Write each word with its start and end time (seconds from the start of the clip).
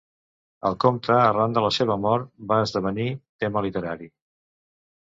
El 0.69 0.77
comte, 0.83 1.13
arran 1.25 1.53
de 1.57 1.63
la 1.65 1.71
seva 1.77 1.99
mort, 2.09 2.33
va 2.55 2.61
esdevenir 2.65 3.09
tema 3.47 3.65
literari. 3.69 4.15